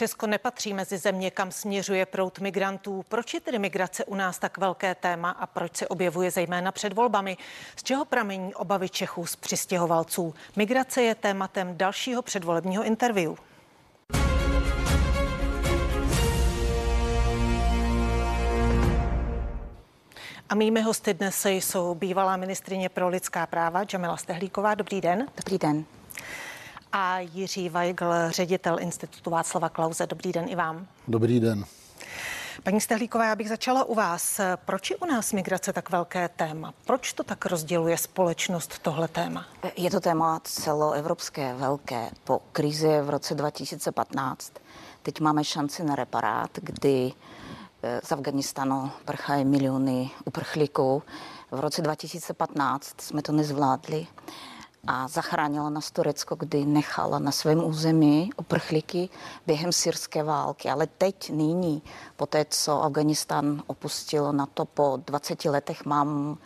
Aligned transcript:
Česko 0.00 0.26
nepatří 0.26 0.74
mezi 0.74 0.98
země, 0.98 1.30
kam 1.30 1.52
směřuje 1.52 2.06
prout 2.06 2.38
migrantů. 2.38 3.04
Proč 3.08 3.34
je 3.34 3.40
tedy 3.40 3.58
migrace 3.58 4.04
u 4.04 4.14
nás 4.14 4.38
tak 4.38 4.58
velké 4.58 4.94
téma 4.94 5.30
a 5.30 5.46
proč 5.46 5.76
se 5.76 5.88
objevuje 5.88 6.30
zejména 6.30 6.72
před 6.72 6.92
volbami? 6.92 7.36
Z 7.76 7.82
čeho 7.82 8.04
pramení 8.04 8.54
obavy 8.54 8.88
Čechů 8.88 9.26
z 9.26 9.36
přistěhovalců? 9.36 10.34
Migrace 10.56 11.02
je 11.02 11.14
tématem 11.14 11.76
dalšího 11.76 12.22
předvolebního 12.22 12.84
interview. 12.84 13.34
A 20.48 20.54
mými 20.54 20.82
hosty 20.82 21.14
dnes 21.14 21.46
jsou 21.46 21.94
bývalá 21.94 22.36
ministrině 22.36 22.88
pro 22.88 23.08
lidská 23.08 23.46
práva 23.46 23.84
Jamila 23.92 24.16
Stehlíková. 24.16 24.74
Dobrý 24.74 25.00
den. 25.00 25.26
Dobrý 25.36 25.58
den. 25.58 25.84
A 26.92 27.18
Jiří 27.18 27.68
Weigl, 27.68 28.12
ředitel 28.28 28.80
Institutu 28.80 29.30
Václava 29.30 29.68
Klauze. 29.68 30.06
Dobrý 30.06 30.32
den 30.32 30.44
i 30.48 30.54
vám. 30.54 30.86
Dobrý 31.08 31.40
den. 31.40 31.64
Paní 32.62 32.80
Stehlíková, 32.80 33.24
já 33.24 33.36
bych 33.36 33.48
začala 33.48 33.84
u 33.84 33.94
vás. 33.94 34.40
Proč 34.64 34.90
je 34.90 34.96
u 34.96 35.06
nás 35.06 35.32
migrace 35.32 35.72
tak 35.72 35.90
velké 35.90 36.28
téma? 36.28 36.74
Proč 36.84 37.12
to 37.12 37.24
tak 37.24 37.46
rozděluje 37.46 37.98
společnost 37.98 38.78
tohle 38.78 39.08
téma? 39.08 39.46
Je 39.76 39.90
to 39.90 40.00
téma 40.00 40.40
celoevropské, 40.44 41.54
velké. 41.54 42.10
Po 42.24 42.40
krizi 42.52 43.00
v 43.02 43.10
roce 43.10 43.34
2015 43.34 44.52
teď 45.02 45.20
máme 45.20 45.44
šanci 45.44 45.84
na 45.84 45.94
reparát, 45.94 46.50
kdy 46.62 47.12
Eh, 47.82 48.00
z 48.04 48.12
Afganistanu 48.12 48.90
prchají 49.04 49.44
miliony 49.44 50.10
uprchlíků. 50.24 51.02
V 51.50 51.60
roce 51.60 51.82
2015 51.82 53.00
jsme 53.00 53.22
to 53.22 53.32
nezvládli 53.32 54.06
a 54.86 55.08
zachránila 55.08 55.70
nás 55.70 55.90
Turecko, 55.90 56.36
kdy 56.36 56.64
nechala 56.64 57.18
na 57.18 57.32
svém 57.32 57.64
území 57.64 58.30
uprchlíky 58.36 59.08
během 59.46 59.72
syrské 59.72 60.22
války. 60.22 60.68
Ale 60.68 60.86
teď, 60.86 61.30
nyní, 61.30 61.82
po 62.16 62.26
té, 62.26 62.46
co 62.50 62.82
Afganistan 62.82 63.62
opustilo 63.66 64.32
na 64.32 64.46
to 64.46 64.64
po 64.64 64.98
20 65.06 65.44
letech, 65.44 65.84
mám 65.84 66.38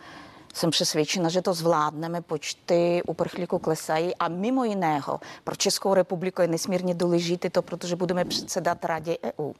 jsem 0.55 0.71
přesvědčena, 0.71 1.29
že 1.29 1.41
to 1.41 1.53
zvládneme, 1.53 2.21
počty 2.21 3.01
uprchlíků 3.07 3.59
klesají 3.59 4.15
a 4.15 4.27
mimo 4.27 4.63
jiného 4.63 5.19
pro 5.43 5.55
Českou 5.55 5.93
republiku 5.93 6.41
je 6.41 6.47
nesmírně 6.47 6.93
důležité 6.93 7.49
to, 7.49 7.61
protože 7.61 7.95
budeme 7.95 8.25
předsedat 8.25 8.85
Radě 8.85 9.17
EU. 9.23 9.53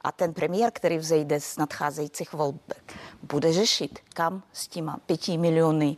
A 0.00 0.12
ten 0.12 0.34
premiér, 0.34 0.70
který 0.72 0.98
vzejde 0.98 1.40
z 1.40 1.56
nadcházejících 1.56 2.32
volb, 2.32 2.72
bude 3.22 3.52
řešit, 3.52 3.98
kam 4.14 4.42
s 4.52 4.68
těma 4.68 4.98
pěti 5.06 5.38
miliony 5.38 5.96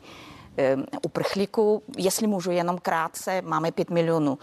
uprchlíků, 1.02 1.82
jestli 1.96 2.26
můžu 2.26 2.50
jenom 2.50 2.78
krátce, 2.78 3.42
máme 3.42 3.72
5 3.72 3.90
milionů 3.90 4.38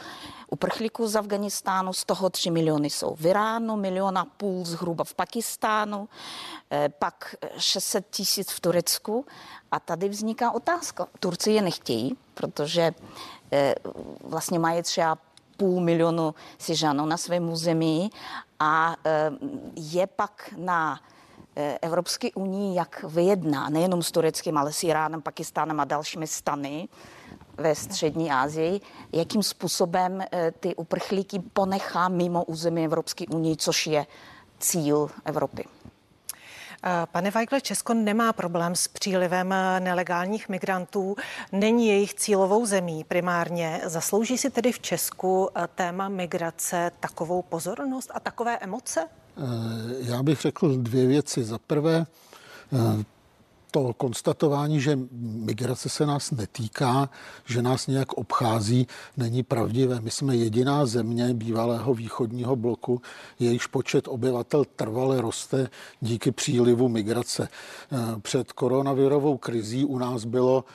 uprchlíků 0.49 1.07
z 1.07 1.15
Afganistánu, 1.15 1.93
z 1.93 2.05
toho 2.05 2.29
3 2.29 2.51
miliony 2.51 2.89
jsou 2.89 3.15
v 3.15 3.25
Iránu, 3.25 3.75
miliona 3.75 4.25
půl 4.25 4.65
zhruba 4.65 5.03
v 5.03 5.13
Pakistánu, 5.13 6.09
eh, 6.71 6.89
pak 6.89 7.35
600 7.57 8.05
tisíc 8.09 8.51
v 8.51 8.59
Turecku. 8.59 9.25
A 9.71 9.79
tady 9.79 10.09
vzniká 10.09 10.51
otázka. 10.51 11.07
Turci 11.19 11.51
je 11.51 11.61
nechtějí, 11.61 12.17
protože 12.33 12.91
eh, 13.51 13.75
vlastně 14.23 14.59
mají 14.59 14.83
třeba 14.83 15.17
půl 15.57 15.81
milionu 15.81 16.35
Syřanů 16.57 17.05
na 17.05 17.17
svém 17.17 17.49
území 17.49 18.09
a 18.59 18.95
eh, 19.05 19.31
je 19.75 20.07
pak 20.07 20.53
na 20.57 20.99
Evropské 21.81 22.27
unii, 22.35 22.75
jak 22.75 23.05
vyjedná, 23.07 23.69
nejenom 23.69 24.03
s 24.03 24.11
Tureckem, 24.11 24.57
ale 24.57 24.73
s 24.73 24.83
Iránem, 24.83 25.21
Pakistánem 25.21 25.79
a 25.79 25.85
dalšími 25.85 26.27
stany, 26.27 26.87
ve 27.57 27.75
střední 27.75 28.31
Asii, 28.31 28.81
jakým 29.13 29.43
způsobem 29.43 30.21
eh, 30.21 30.51
ty 30.59 30.75
uprchlíky 30.75 31.39
ponechá 31.39 32.09
mimo 32.09 32.43
území 32.43 32.85
Evropské 32.85 33.25
unie, 33.25 33.55
což 33.55 33.87
je 33.87 34.05
cíl 34.59 35.09
Evropy. 35.25 35.65
Eh, 36.83 36.89
pane 37.11 37.31
Weigle, 37.31 37.61
Česko 37.61 37.93
nemá 37.93 38.33
problém 38.33 38.75
s 38.75 38.87
přílivem 38.87 39.53
eh, 39.53 39.79
nelegálních 39.79 40.49
migrantů, 40.49 41.15
není 41.51 41.87
jejich 41.87 42.13
cílovou 42.13 42.65
zemí 42.65 43.03
primárně. 43.03 43.81
Zaslouží 43.83 44.37
si 44.37 44.49
tedy 44.49 44.71
v 44.71 44.79
Česku 44.79 45.49
téma 45.75 46.09
migrace 46.09 46.91
takovou 46.99 47.41
pozornost 47.41 48.11
a 48.13 48.19
takové 48.19 48.57
emoce? 48.57 49.07
Já 49.99 50.23
bych 50.23 50.41
řekl 50.41 50.77
dvě 50.77 51.07
věci. 51.07 51.43
Za 51.43 51.57
prvé, 51.57 52.05
to 53.71 53.93
konstatování, 53.93 54.81
že 54.81 54.99
migrace 55.21 55.89
se 55.89 56.05
nás 56.05 56.31
netýká, 56.31 57.09
že 57.45 57.61
nás 57.61 57.87
nějak 57.87 58.13
obchází, 58.13 58.87
není 59.17 59.43
pravdivé. 59.43 60.01
My 60.01 60.11
jsme 60.11 60.35
jediná 60.35 60.85
země 60.85 61.33
bývalého 61.33 61.93
východního 61.93 62.55
bloku, 62.55 63.01
jejíž 63.39 63.67
počet 63.67 64.07
obyvatel 64.07 64.65
trvale 64.75 65.21
roste 65.21 65.69
díky 66.01 66.31
přílivu 66.31 66.89
migrace. 66.89 67.47
Před 68.21 68.51
koronavirovou 68.51 69.37
krizí 69.37 69.85
u 69.85 69.97
nás 69.97 70.25
bylo 70.25 70.65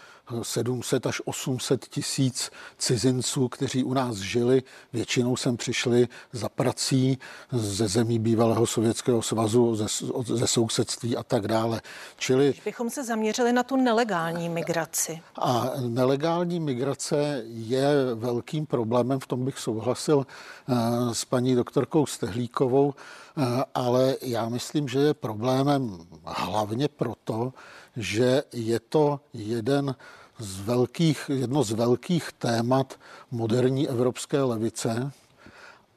700 0.43 1.07
až 1.07 1.23
800 1.25 1.89
tisíc 1.89 2.51
cizinců, 2.79 3.49
kteří 3.49 3.85
u 3.85 3.95
nás 3.95 4.17
žili. 4.17 4.63
Většinou 4.93 5.37
sem 5.37 5.57
přišli 5.57 6.09
za 6.33 6.49
prací 6.49 7.19
ze 7.53 7.89
zemí 7.89 8.19
bývalého 8.19 8.67
Sovětského 8.67 9.23
svazu, 9.23 9.77
ze, 9.77 9.87
ze 10.23 10.47
sousedství 10.47 11.17
a 11.17 11.23
tak 11.23 11.49
dále. 11.49 11.81
Čili... 12.17 12.49
Když 12.49 12.61
bychom 12.61 12.91
se 12.91 13.05
zaměřili 13.05 13.53
na 13.53 13.63
tu 13.63 13.77
nelegální 13.77 14.49
migraci. 14.49 15.21
A 15.39 15.71
nelegální 15.81 16.61
migrace 16.61 17.43
je 17.47 18.15
velkým 18.15 18.67
problémem, 18.67 19.21
v 19.21 19.27
tom 19.27 19.45
bych 19.45 19.59
souhlasil 19.59 20.27
eh, 20.69 20.75
s 21.15 21.25
paní 21.25 21.55
doktorkou 21.55 22.07
Stehlíkovou, 22.07 22.95
eh, 22.95 23.43
ale 23.75 24.17
já 24.23 24.49
myslím, 24.49 24.89
že 24.89 24.99
je 24.99 25.15
problémem 25.15 25.99
hlavně 26.25 26.89
proto, 26.89 27.53
že 27.97 28.43
je 28.53 28.81
to 28.81 29.21
jeden 29.33 29.95
z 30.41 30.61
velkých, 30.61 31.31
jedno 31.35 31.63
z 31.63 31.71
velkých 31.73 32.33
témat 32.33 32.99
moderní 33.31 33.89
evropské 33.89 34.43
levice 34.43 35.13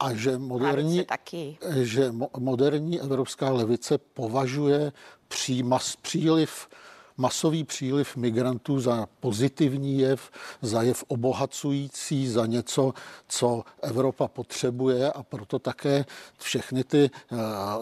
a 0.00 0.14
že 0.14 0.38
moderní, 0.38 1.04
taky. 1.04 1.58
že 1.70 2.14
moderní 2.38 3.00
evropská 3.00 3.50
levice 3.50 3.98
považuje 3.98 4.92
přímas, 5.28 5.96
příliv 5.96 6.68
masový 7.16 7.64
příliv 7.64 8.16
migrantů 8.16 8.80
za 8.80 9.08
pozitivní 9.20 9.98
jev, 9.98 10.30
za 10.62 10.82
jev 10.82 11.04
obohacující, 11.08 12.28
za 12.28 12.46
něco, 12.46 12.94
co 13.28 13.64
Evropa 13.82 14.28
potřebuje 14.28 15.12
a 15.12 15.22
proto 15.22 15.58
také 15.58 16.04
všechny 16.38 16.84
ty, 16.84 17.10
eh, 17.32 17.36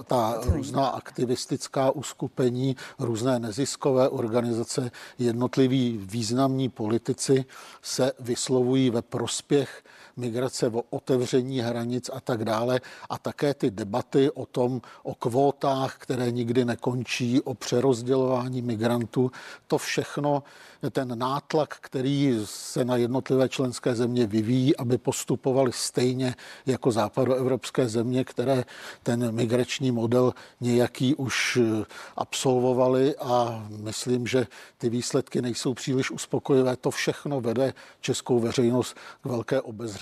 ta 0.05 0.41
různá 0.43 0.87
aktivistická 0.87 1.91
uskupení, 1.91 2.77
různé 2.99 3.39
neziskové 3.39 4.09
organizace, 4.09 4.91
jednotliví 5.19 5.99
významní 6.03 6.69
politici 6.69 7.45
se 7.83 8.13
vyslovují 8.21 8.91
ve 8.91 9.03
prospěch 9.03 9.83
migrace, 10.17 10.69
o 10.69 10.83
otevření 10.91 11.61
hranic 11.61 12.11
a 12.13 12.21
tak 12.21 12.45
dále. 12.45 12.81
A 13.11 13.19
také 13.19 13.55
ty 13.55 13.71
debaty 13.71 14.31
o 14.31 14.47
tom, 14.47 14.81
o 15.03 15.15
kvótách, 15.15 15.97
které 15.99 16.31
nikdy 16.31 16.65
nekončí, 16.65 17.41
o 17.41 17.55
přerozdělování 17.55 18.63
migrantů, 18.63 19.31
to 19.67 19.79
všechno 19.79 20.43
ten 20.91 21.19
nátlak, 21.19 21.77
který 21.81 22.41
se 22.45 22.85
na 22.85 22.97
jednotlivé 22.97 23.49
členské 23.49 23.95
země 23.95 24.27
vyvíjí, 24.27 24.77
aby 24.77 24.99
postupovali 24.99 25.73
stejně 25.73 26.35
jako 26.67 26.93
západoevropské 26.93 27.89
země, 27.89 28.25
které 28.25 28.65
ten 29.03 29.35
migrační 29.35 29.91
model 29.91 30.35
nějaký 30.61 31.15
už 31.15 31.59
eh, 31.63 31.85
absolvovali 32.17 33.17
a 33.17 33.67
myslím, 33.77 34.27
že 34.27 34.47
ty 34.79 34.89
výsledky 34.89 35.43
nejsou 35.43 35.75
příliš 35.75 36.11
uspokojivé. 36.11 36.77
To 36.77 36.91
všechno 36.91 37.41
vede 37.41 37.75
českou 38.01 38.41
veřejnost 38.41 38.97
k 39.23 39.27
velké 39.27 39.61
obezřetnosti 39.61 40.02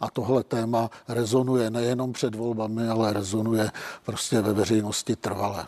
a 0.00 0.10
tohle 0.10 0.42
téma 0.42 0.90
rezonuje 1.08 1.70
nejenom 1.70 2.12
před 2.12 2.34
volbami, 2.34 2.88
ale 2.88 3.12
rezonuje 3.12 3.70
prostě 4.04 4.40
ve 4.40 4.52
veřejnosti 4.52 5.16
trvale. 5.16 5.66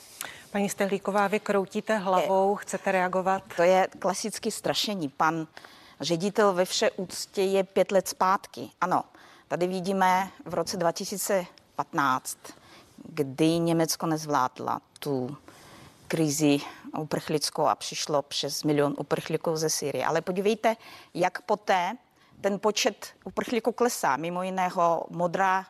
Paní 0.51 0.69
Stehlíková, 0.69 1.29
vy 1.29 1.41
kroutíte 1.41 1.97
hlavou, 1.99 2.57
chcete 2.57 2.93
reagovat? 2.93 3.43
To 3.57 3.63
je 3.63 3.89
klasické 3.99 4.51
strašení. 4.51 5.09
Pan 5.09 5.47
ředitel 6.01 6.53
ve 6.53 6.65
vše 6.65 6.91
úctě 6.91 7.43
je 7.43 7.65
pět 7.65 7.93
let 7.93 8.09
zpátky. 8.09 8.71
Ano, 8.81 9.05
tady 9.49 9.67
vidíme 9.67 10.31
v 10.45 10.55
roce 10.55 10.77
2015, 10.77 12.39
kdy 13.09 13.59
Německo 13.59 14.07
nezvládla 14.07 14.81
tu 14.99 15.37
krizi 16.09 16.59
uprchlickou 16.99 17.63
a 17.63 17.75
přišlo 17.75 18.23
přes 18.23 18.65
milion 18.65 18.95
uprchlíků 18.99 19.57
ze 19.57 19.71
Syrie. 19.71 20.07
Ale 20.07 20.21
podívejte, 20.21 20.77
jak 21.15 21.43
poté 21.43 21.97
ten 22.45 22.59
počet 22.61 23.07
uprchlíků 23.25 23.73
klesá. 23.73 24.17
Mimo 24.17 24.43
jiného 24.43 25.07
modrá 25.11 25.67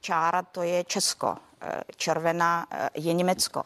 čára 0.00 0.42
to 0.42 0.62
je 0.62 0.84
Česko, 0.84 1.36
eh, 1.60 1.82
červená 1.96 2.66
eh, 2.70 2.90
je 2.94 3.12
Německo. 3.12 3.62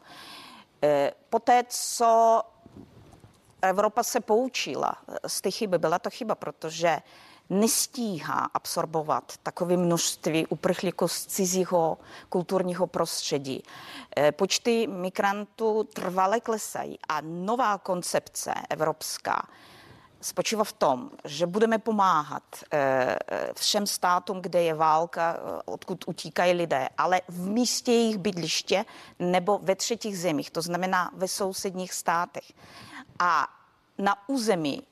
Eh, 0.82 1.12
poté, 1.30 1.64
co 1.68 2.42
Evropa 3.62 4.02
se 4.02 4.20
poučila 4.20 4.96
z 5.26 5.40
té 5.40 5.50
chyby. 5.50 5.78
Byla 5.78 5.98
to 5.98 6.10
chyba, 6.10 6.34
protože 6.34 6.98
nestíhá 7.50 8.50
absorbovat 8.54 9.32
takové 9.42 9.76
množství 9.76 10.46
uprchlíků 10.46 11.08
z 11.08 11.26
cizího 11.26 11.98
kulturního 12.28 12.86
prostředí. 12.86 13.62
Počty 14.30 14.86
migrantů 14.86 15.84
trvale 15.84 16.40
klesají 16.40 16.98
a 17.08 17.20
nová 17.20 17.78
koncepce 17.78 18.54
evropská 18.70 19.48
spočívá 20.20 20.64
v 20.64 20.72
tom, 20.72 21.10
že 21.24 21.46
budeme 21.46 21.78
pomáhat 21.78 22.42
eh, 22.72 23.18
všem 23.54 23.86
státům, 23.86 24.40
kde 24.40 24.62
je 24.62 24.74
válka, 24.74 25.36
eh, 25.36 25.62
odkud 25.64 26.04
utíkají 26.06 26.52
lidé, 26.52 26.88
ale 26.98 27.20
v 27.28 27.48
místě 27.48 27.92
jejich 27.92 28.18
bydliště 28.18 28.84
nebo 29.18 29.58
ve 29.62 29.76
třetích 29.76 30.18
zemích, 30.18 30.50
to 30.50 30.62
znamená 30.62 31.10
ve 31.14 31.28
sousedních 31.28 31.92
státech. 31.92 32.52
A 33.18 33.48
na 33.98 34.28
území 34.28 34.82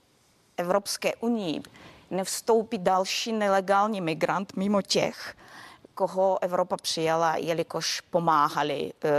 Evropské 0.56 1.14
unii 1.16 1.62
nevstoupí 2.10 2.78
další 2.78 3.32
nelegální 3.32 4.00
migrant 4.00 4.56
mimo 4.56 4.82
těch, 4.82 5.36
koho 5.94 6.38
Evropa 6.42 6.76
přijala, 6.76 7.36
jelikož 7.36 8.00
pomáhali, 8.00 8.92
eh, 9.04 9.10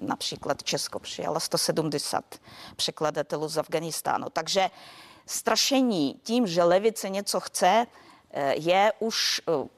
například 0.00 0.62
Česko 0.62 0.98
přijala 0.98 1.40
170 1.40 2.24
překladatelů 2.76 3.48
z 3.48 3.58
Afganistánu. 3.58 4.26
Takže 4.32 4.70
strašení 5.26 6.20
tím, 6.22 6.46
že 6.46 6.62
levice 6.62 7.08
něco 7.08 7.40
chce, 7.40 7.86
eh, 8.30 8.54
je 8.58 8.92
už 8.98 9.40
eh, 9.48 9.68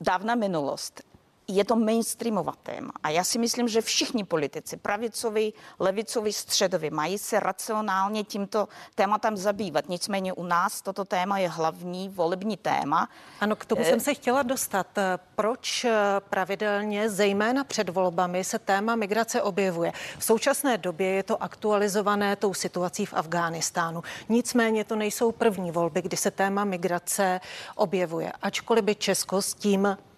dávna 0.00 0.34
minulost 0.34 1.11
je 1.56 1.64
to 1.64 1.76
mainstreamová 1.76 2.52
téma. 2.62 2.92
A 3.02 3.10
já 3.10 3.24
si 3.24 3.38
myslím, 3.38 3.68
že 3.68 3.80
všichni 3.80 4.24
politici, 4.24 4.76
pravicoví, 4.76 5.54
levicoví, 5.78 6.32
středoví, 6.32 6.90
mají 6.90 7.18
se 7.18 7.40
racionálně 7.40 8.24
tímto 8.24 8.68
tématem 8.94 9.36
zabývat. 9.36 9.88
Nicméně 9.88 10.32
u 10.32 10.44
nás 10.44 10.82
toto 10.82 11.04
téma 11.04 11.38
je 11.38 11.48
hlavní 11.48 12.08
volební 12.08 12.56
téma. 12.56 13.08
Ano, 13.40 13.56
k 13.56 13.64
tomu 13.64 13.82
e... 13.82 13.84
jsem 13.84 14.00
se 14.00 14.14
chtěla 14.14 14.42
dostat. 14.42 14.86
Proč 15.34 15.84
eh, 15.84 15.92
pravidelně, 16.18 17.10
zejména 17.10 17.64
před 17.64 17.88
volbami, 17.88 18.44
se 18.44 18.58
téma 18.58 18.96
migrace 18.96 19.42
objevuje? 19.42 19.92
V 20.18 20.24
současné 20.24 20.78
době 20.78 21.08
je 21.08 21.22
to 21.22 21.42
aktualizované 21.42 22.36
tou 22.36 22.54
situací 22.54 23.06
v 23.06 23.14
Afghánistánu. 23.14 24.02
Nicméně 24.28 24.84
to 24.84 24.96
nejsou 24.96 25.32
první 25.32 25.70
volby, 25.70 26.02
kdy 26.02 26.16
se 26.16 26.30
téma 26.30 26.64
migrace 26.64 27.40
objevuje. 27.74 28.32
Ačkoliv 28.42 28.84
by 28.84 28.94
Česko 28.94 29.42
s 29.42 29.54
tím 29.54 29.82
Eh, 29.86 30.11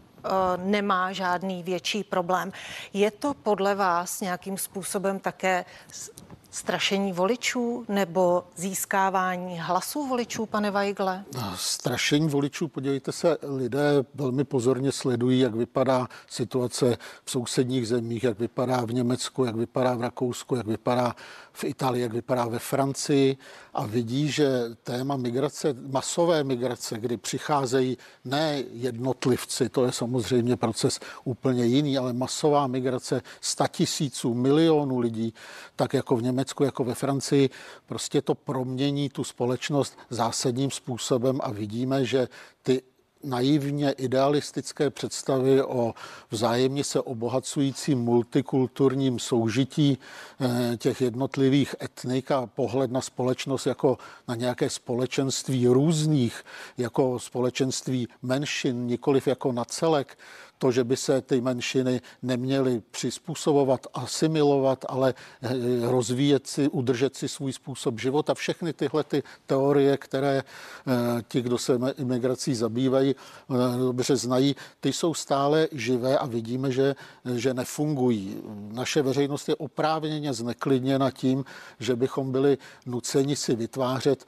nemá 0.57 1.13
žádný 1.13 1.63
větší 1.63 2.05
problém. 2.05 2.53
Je 2.93 3.11
to 3.11 3.35
podle 3.35 3.75
vás 3.75 4.21
nějakým 4.21 4.59
způsobem 4.59 5.19
také 5.19 5.65
strašení 6.55 7.13
voličů 7.13 7.85
nebo 7.89 8.45
získávání 8.57 9.61
hlasů 9.61 10.07
voličů, 10.07 10.47
pane 10.47 10.71
Weigle? 10.71 11.25
Strašení 11.57 12.29
voličů, 12.29 12.69
podívejte 12.69 13.13
se, 13.13 13.37
lidé 13.43 14.05
velmi 14.15 14.45
pozorně 14.45 14.93
sledují, 14.93 15.41
jak 15.41 15.55
vypadá 15.55 16.09
situace 16.31 16.97
v 17.25 17.31
sousedních 17.31 17.89
zemích, 17.89 18.25
jak 18.25 18.39
vypadá 18.39 18.85
v 18.85 18.93
Německu, 18.93 19.45
jak 19.45 19.57
vypadá 19.57 19.95
v 19.95 20.01
Rakousku, 20.01 20.57
jak 20.57 20.67
vypadá 20.67 21.15
v 21.53 21.65
Itálii, 21.65 22.03
jak 22.03 22.13
vypadá 22.13 22.45
ve 22.45 22.59
Francii 22.59 23.37
a 23.75 23.87
vidí, 23.87 24.31
že 24.31 24.49
téma 24.83 25.17
migrace, 25.17 25.75
masové 25.91 26.45
migrace, 26.45 26.99
kdy 26.99 27.17
přicházejí 27.17 27.99
ne 28.25 28.63
jednotlivci, 28.73 29.69
to 29.69 29.85
je 29.85 29.93
samozřejmě 29.93 30.57
proces 30.57 31.01
úplně 31.25 31.65
jiný, 31.65 31.99
ale 31.99 32.13
masová 32.13 32.67
migrace 32.67 33.23
tisíců, 33.69 34.35
milionů 34.35 34.99
lidí, 34.99 35.35
tak 35.77 35.95
jako 35.95 36.17
v 36.17 36.23
Německu, 36.23 36.44
jako 36.65 36.85
ve 36.85 36.95
Francii, 36.95 37.51
prostě 37.87 38.23
to 38.23 38.35
promění 38.35 39.09
tu 39.09 39.25
společnost 39.25 39.99
zásadním 40.11 40.71
způsobem 40.71 41.41
a 41.43 41.51
vidíme, 41.51 42.05
že 42.05 42.29
ty 42.63 42.83
naivně 43.25 43.93
idealistické 43.93 44.91
představy 44.91 45.63
o 45.63 45.95
vzájemně 46.31 46.85
se 46.85 47.01
obohacujícím 47.01 47.99
multikulturním 47.99 49.19
soužití 49.19 49.99
eh, 50.41 50.77
těch 50.77 51.01
jednotlivých 51.01 51.75
etnik 51.83 52.31
a 52.31 52.47
pohled 52.47 52.91
na 52.91 53.01
společnost 53.01 53.67
jako 53.67 53.99
na 54.29 54.35
nějaké 54.35 54.71
společenství 54.71 55.67
různých, 55.67 56.45
jako 56.79 57.19
společenství 57.19 58.09
menšin, 58.23 58.87
nikoliv 58.87 59.27
jako 59.27 59.53
na 59.53 59.65
celek, 59.65 60.19
to, 60.59 60.73
že 60.73 60.85
by 60.85 60.97
se 60.97 61.21
ty 61.21 61.41
menšiny 61.41 62.01
neměly 62.23 62.83
přizpůsobovat, 62.91 63.87
asimilovat, 63.95 64.85
ale 64.89 65.15
eh, 65.43 65.51
rozvíjet 65.83 66.47
si, 66.47 66.69
udržet 66.69 67.17
si 67.17 67.29
svůj 67.29 67.53
způsob 67.53 68.01
života. 68.01 68.35
Všechny 68.35 68.73
tyhle 68.73 69.05
ty 69.05 69.23
teorie, 69.47 69.97
které 69.97 70.43
eh, 70.43 71.23
ti, 71.29 71.43
kdo 71.43 71.59
se 71.59 71.79
imigrací 71.99 72.55
zabývají, 72.55 73.15
eh, 73.15 73.79
dobře 73.79 74.17
znají, 74.17 74.57
ty 74.81 74.93
jsou 74.93 75.15
stále 75.15 75.69
živé 75.73 76.19
a 76.19 76.27
vidíme, 76.27 76.73
že, 76.73 76.95
že 77.35 77.55
nefungují. 77.55 78.37
Naše 78.73 79.03
veřejnost 79.03 79.49
je 79.49 79.57
oprávněně 79.57 80.33
zneklidněna 80.33 81.11
tím, 81.11 81.45
že 81.81 81.97
bychom 81.97 82.33
byli 82.33 82.59
nuceni 82.87 83.37
si 83.37 83.57
vytvářet 83.57 84.25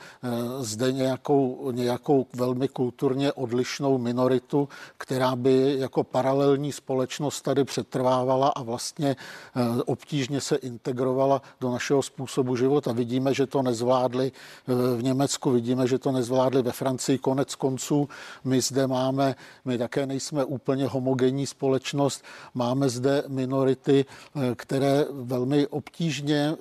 zde 0.60 0.92
nějakou, 0.92 1.70
nějakou 1.70 2.26
velmi 2.34 2.68
kulturně 2.68 3.32
odlišnou 3.32 3.98
minoritu, 3.98 4.68
která 4.98 5.36
by 5.36 5.74
jako 5.78 6.04
paralelní 6.16 6.72
společnost 6.72 7.40
tady 7.40 7.64
přetrvávala 7.64 8.48
a 8.48 8.62
vlastně 8.62 9.16
eh, 9.16 9.82
obtížně 9.82 10.40
se 10.40 10.56
integrovala 10.56 11.42
do 11.60 11.70
našeho 11.70 12.02
způsobu 12.02 12.56
života. 12.56 12.92
Vidíme, 12.92 13.34
že 13.34 13.46
to 13.46 13.62
nezvládli 13.62 14.32
eh, 14.32 14.72
v 14.96 15.02
Německu, 15.02 15.50
vidíme, 15.50 15.86
že 15.86 15.98
to 15.98 16.12
nezvládli 16.12 16.62
ve 16.62 16.72
Francii. 16.72 17.18
Konec 17.18 17.54
konců 17.54 18.08
my 18.44 18.60
zde 18.60 18.86
máme, 18.86 19.34
my 19.64 19.78
také 19.78 20.06
nejsme 20.06 20.44
úplně 20.44 20.86
homogenní 20.86 21.46
společnost, 21.46 22.24
máme 22.54 22.88
zde 22.88 23.24
minority, 23.28 24.04
eh, 24.04 24.54
které 24.54 25.04
velmi 25.12 25.66
obtížně, 25.66 26.56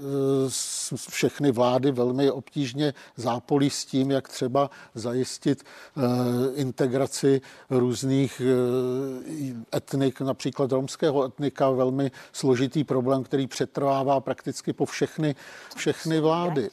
všechny 1.10 1.52
vlády 1.52 1.92
velmi 1.92 2.32
obtížně 2.32 2.94
zápolí 3.16 3.70
s 3.70 3.86
tím, 3.86 4.12
jak 4.12 4.28
třeba 4.28 4.70
zajistit 4.96 5.64
integraci 6.56 7.42
různých 7.70 8.42
etnik, 9.76 10.22
například 10.22 10.72
romského 10.72 11.26
etnika, 11.26 11.70
velmi 11.70 12.12
složitý 12.34 12.84
problém, 12.84 13.24
který 13.24 13.48
přetrvává 13.48 14.20
prakticky 14.20 14.74
po 14.74 14.86
všechny, 14.86 15.36
všechny 15.76 16.20
vlády. 16.20 16.70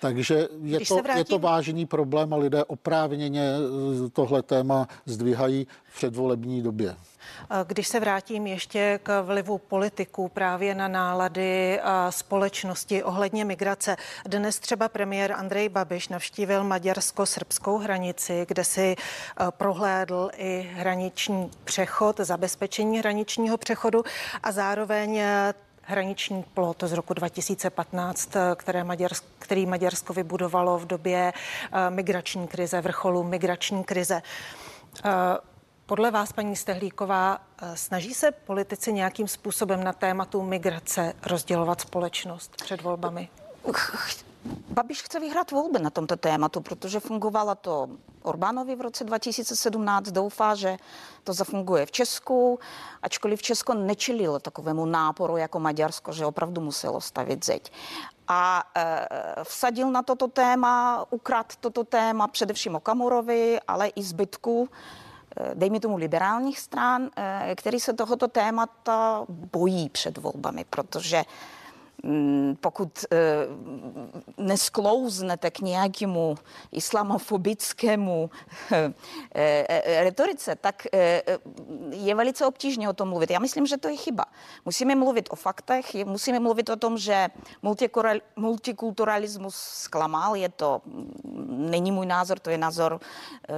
Takže 0.00 0.48
je 0.62 0.80
to, 0.86 0.94
vrátím... 0.94 1.18
je 1.18 1.24
to 1.24 1.38
vážný 1.38 1.86
problém 1.86 2.34
a 2.34 2.36
lidé 2.36 2.64
oprávněně 2.64 3.42
eh, 4.06 4.10
tohle 4.10 4.42
téma 4.42 4.88
zdvíhají 5.06 5.66
v 5.84 5.96
předvolební 5.96 6.62
době. 6.62 6.96
Když 7.66 7.88
se 7.88 8.00
vrátím 8.00 8.46
ještě 8.46 9.00
k 9.02 9.22
vlivu 9.22 9.58
politiků 9.58 10.28
právě 10.28 10.74
na 10.74 10.88
nálady 10.88 11.80
společnosti 12.10 13.02
ohledně 13.02 13.44
migrace. 13.44 13.96
Dnes 14.26 14.58
třeba 14.58 14.88
premiér 14.88 15.32
Andrej 15.32 15.68
Babiš 15.68 16.08
navštívil 16.08 16.64
maďarsko-srbskou 16.64 17.78
hranici, 17.78 18.44
kde 18.48 18.64
si 18.64 18.96
prohlédl 19.50 20.30
i 20.36 20.70
hraniční 20.74 21.50
přechod, 21.64 22.20
zabezpečení 22.20 22.98
hraničního 22.98 23.56
přechodu 23.56 24.04
a 24.42 24.52
zároveň 24.52 25.20
hraniční 25.86 26.42
plot 26.42 26.82
z 26.86 26.92
roku 26.92 27.14
2015, 27.14 28.30
které 28.56 28.84
Maďarsko, 28.84 29.26
který 29.38 29.66
Maďarsko 29.66 30.12
vybudovalo 30.12 30.78
v 30.78 30.86
době 30.86 31.32
migrační 31.88 32.48
krize, 32.48 32.80
vrcholu 32.80 33.22
migrační 33.22 33.84
krize. 33.84 34.22
Podle 35.86 36.10
vás, 36.10 36.32
paní 36.32 36.56
Stehlíková, 36.56 37.38
eh, 37.62 37.76
snaží 37.76 38.14
se 38.14 38.30
politici 38.30 38.92
nějakým 38.92 39.28
způsobem 39.28 39.84
na 39.84 39.92
tématu 39.92 40.42
migrace 40.42 41.12
rozdělovat 41.26 41.80
společnost 41.80 42.56
před 42.56 42.82
volbami? 42.82 43.28
Babiš 44.68 45.02
chce 45.02 45.20
vyhrát 45.20 45.50
volby 45.50 45.78
na 45.78 45.90
tomto 45.90 46.16
tématu, 46.16 46.60
protože 46.60 47.00
fungovalo 47.00 47.54
to 47.54 47.88
Orbánovi 48.24 48.76
v 48.76 48.80
roce 48.80 49.04
2017. 49.04 50.10
Doufá, 50.10 50.54
že 50.54 50.76
to 51.24 51.32
zafunguje 51.32 51.86
v 51.86 51.90
Česku, 51.90 52.58
ačkoliv 53.02 53.42
Česko 53.42 53.74
nečelilo 53.74 54.38
takovému 54.38 54.86
náporu 54.86 55.36
jako 55.36 55.60
Maďarsko, 55.60 56.12
že 56.12 56.26
opravdu 56.26 56.60
muselo 56.60 57.00
stavit 57.00 57.44
zeď. 57.44 57.72
A 58.28 58.64
e, 58.76 59.06
vsadil 59.44 59.90
na 59.90 60.02
toto 60.02 60.28
téma, 60.28 61.04
ukrad 61.10 61.56
toto 61.60 61.84
téma 61.84 62.28
především 62.28 62.74
Okamurovi, 62.74 63.60
ale 63.68 63.88
i 63.88 64.02
zbytku 64.02 64.68
Eh, 65.36 65.50
dejme 65.54 65.80
tomu 65.80 65.96
liberálních 65.96 66.58
stran, 66.58 67.10
eh, 67.16 67.54
který 67.56 67.80
se 67.80 67.92
tohoto 67.92 68.28
témata 68.28 69.24
bojí 69.28 69.88
před 69.88 70.18
volbami, 70.18 70.64
protože 70.70 71.24
pokud 72.60 73.04
eh, 73.12 73.16
nesklouznete 74.38 75.50
k 75.50 75.60
nějakému 75.60 76.34
islamofobickému 76.72 78.30
retorice, 80.00 80.56
tak 80.56 80.86
je 81.90 82.14
velice 82.14 82.46
obtížně 82.46 82.88
o 82.88 82.92
tom 82.92 83.08
mluvit. 83.08 83.30
Já 83.30 83.38
myslím, 83.38 83.66
že 83.66 83.76
to 83.76 83.88
je 83.88 83.96
chyba. 83.96 84.24
Musíme 84.64 84.94
mluvit 84.94 85.28
o 85.30 85.36
faktech, 85.36 85.94
musíme 86.04 86.40
mluvit 86.40 86.68
o 86.68 86.76
tom, 86.76 86.98
že 86.98 87.28
multikulturalismus 88.36 89.54
zklamal, 89.54 90.36
je 90.36 90.48
to, 90.48 90.82
mm, 90.84 91.70
není 91.70 91.92
můj 91.92 92.06
názor, 92.06 92.38
to 92.38 92.50
je 92.50 92.58
názor 92.58 93.00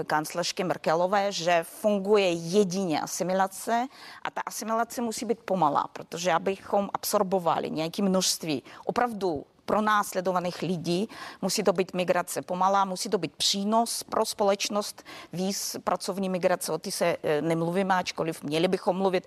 kancléřky 0.06 0.64
Merkelové, 0.64 1.32
že 1.32 1.62
funguje 1.62 2.32
jedině 2.32 3.00
asimilace 3.00 3.86
a 4.22 4.30
ta 4.30 4.40
asimilace 4.46 5.02
musí 5.02 5.26
být 5.26 5.38
pomalá, 5.44 5.88
protože 5.92 6.32
abychom 6.32 6.90
absorbovali 6.94 7.70
nějaké 7.70 8.02
množství 8.02 8.35
opravdu 8.38 8.62
pro 8.84 9.55
následovaných 9.82 10.62
lidí. 10.62 11.08
Musí 11.42 11.62
to 11.62 11.72
být 11.72 11.94
migrace 11.94 12.42
pomalá, 12.42 12.84
musí 12.84 13.08
to 13.08 13.18
být 13.18 13.36
přínos 13.36 14.02
pro 14.02 14.26
společnost, 14.26 15.02
víc 15.32 15.76
pracovní 15.84 16.28
migrace, 16.28 16.72
o 16.72 16.78
ty 16.78 16.90
se 16.90 17.16
e, 17.22 17.42
nemluvíme, 17.42 17.94
ačkoliv 17.94 18.42
měli 18.42 18.68
bychom 18.68 18.96
mluvit. 18.96 19.26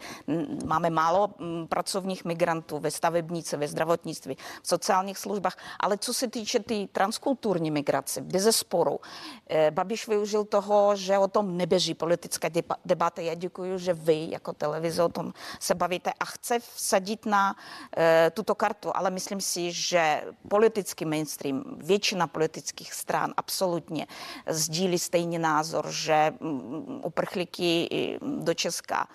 Máme 0.65 0.89
málo 0.89 1.29
pracovních 1.69 2.25
migrantů 2.25 2.79
ve 2.79 2.91
stavebnice, 2.91 3.57
ve 3.57 3.67
zdravotnictví, 3.67 4.37
v 4.61 4.67
sociálních 4.67 5.17
službách, 5.17 5.57
ale 5.79 5.97
co 5.97 6.13
se 6.13 6.27
týče 6.27 6.59
ty 6.59 6.89
transkulturní 6.91 7.71
migrace, 7.71 8.21
bez 8.21 8.43
zesporu, 8.43 8.99
e, 9.49 9.71
Babiš 9.71 10.07
využil 10.07 10.43
toho, 10.43 10.95
že 10.95 11.17
o 11.17 11.27
tom 11.27 11.57
neběží 11.57 11.93
politická 11.93 12.49
debata. 12.85 13.21
Já 13.21 13.33
děkuji, 13.33 13.77
že 13.77 13.93
vy 13.93 14.27
jako 14.29 14.53
televize 14.53 15.03
o 15.03 15.09
tom 15.09 15.33
se 15.59 15.75
bavíte 15.75 16.13
a 16.19 16.25
chce 16.25 16.59
vsadit 16.59 17.25
na 17.25 17.55
e, 17.97 18.31
tuto 18.33 18.55
kartu, 18.55 18.91
ale 18.95 19.09
myslím 19.09 19.41
si, 19.41 19.71
že 19.71 20.23
politický 20.47 21.05
mainstream, 21.05 21.63
většina 21.77 22.27
politických 22.27 22.93
stran 22.93 23.33
absolutně 23.37 24.07
sdílí 24.47 24.99
stejný 24.99 25.39
názor, 25.39 25.91
že 25.91 26.33
mm, 26.39 27.01
uprchlíky 27.03 27.89
do 28.21 28.53
Česka 28.53 29.07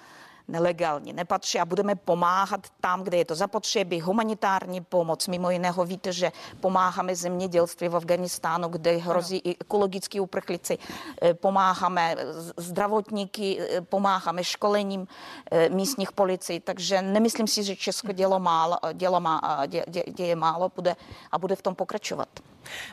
nelegálně 0.48 1.12
nepatří 1.12 1.58
a 1.60 1.64
budeme 1.64 1.94
pomáhat 1.94 2.66
tam, 2.80 3.02
kde 3.02 3.16
je 3.16 3.24
to 3.24 3.34
zapotřebí, 3.34 4.00
humanitární 4.00 4.80
pomoc. 4.80 5.28
Mimo 5.28 5.50
jiného 5.50 5.84
víte, 5.84 6.12
že 6.12 6.32
pomáháme 6.60 7.16
zemědělství 7.16 7.88
v 7.88 7.96
Afganistánu, 7.96 8.68
kde 8.68 8.96
hrozí 8.96 9.36
i 9.44 9.56
ekologický 9.60 10.20
uprchlíci. 10.20 10.78
Eh, 11.22 11.34
pomáháme 11.34 12.16
zdravotníky, 12.56 13.60
eh, 13.60 13.80
pomáháme 13.80 14.44
školením 14.44 15.08
eh, 15.50 15.68
místních 15.68 16.12
policií, 16.12 16.60
takže 16.60 17.02
nemyslím 17.02 17.46
si, 17.46 17.64
že 17.64 17.76
Česko 17.76 18.12
dělo 18.12 18.40
málo, 18.40 18.76
dělo 18.92 19.20
má, 19.20 19.62
dě, 19.66 19.84
dě, 19.88 20.04
děje 20.06 20.36
málo 20.36 20.70
bude 20.76 20.96
a 21.32 21.38
bude 21.38 21.56
v 21.56 21.62
tom 21.62 21.74
pokračovat. 21.74 22.28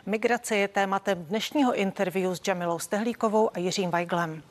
Migrace 0.05 0.55
je 0.55 0.67
tématem 0.67 1.25
dnešního 1.25 1.73
interview 1.73 2.33
s 2.33 2.41
Jamilou 2.47 2.79
Stehlíkovou 2.79 3.49
a 3.53 3.59
Jiřím 3.59 3.89
Weiglem. 3.89 4.43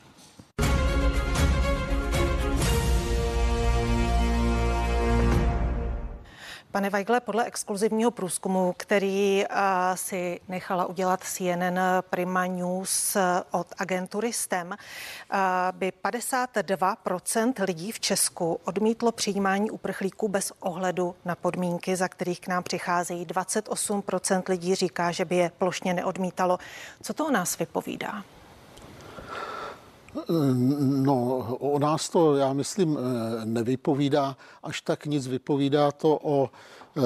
Pane 6.71 6.89
Weigle, 6.89 7.19
podle 7.19 7.45
exkluzivního 7.45 8.11
průzkumu, 8.11 8.73
který 8.77 9.45
uh, 9.45 9.57
si 9.95 10.39
nechala 10.47 10.85
udělat 10.85 11.23
CNN 11.23 11.79
Prima 12.09 12.45
News 12.45 13.17
od 13.51 13.67
agentury 13.77 14.33
STEM, 14.33 14.67
uh, 14.67 15.37
by 15.71 15.91
52% 16.03 17.53
lidí 17.65 17.91
v 17.91 17.99
Česku 17.99 18.59
odmítlo 18.65 19.11
přijímání 19.11 19.71
uprchlíků 19.71 20.27
bez 20.27 20.51
ohledu 20.59 21.15
na 21.25 21.35
podmínky, 21.35 21.95
za 21.95 22.07
kterých 22.07 22.39
k 22.39 22.47
nám 22.47 22.63
přicházejí. 22.63 23.25
28% 23.25 24.43
lidí 24.49 24.75
říká, 24.75 25.11
že 25.11 25.25
by 25.25 25.35
je 25.35 25.51
plošně 25.57 25.93
neodmítalo. 25.93 26.57
Co 27.03 27.13
to 27.13 27.25
o 27.25 27.31
nás 27.31 27.57
vypovídá? 27.57 28.23
No, 31.03 31.37
o 31.59 31.79
nás 31.79 32.09
to, 32.09 32.35
já 32.35 32.53
myslím, 32.53 32.97
eh, 32.97 33.45
nevypovídá 33.45 34.37
až 34.63 34.81
tak 34.81 35.05
nic. 35.05 35.27
Vypovídá 35.27 35.91
to 35.91 36.19
o 36.23 36.49
e, 36.97 37.01